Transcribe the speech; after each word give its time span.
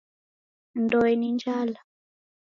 Ndoe 0.81 1.11
ni 1.19 1.29
njala. 1.35 1.79